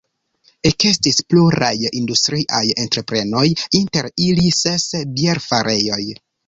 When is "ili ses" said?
4.31-4.93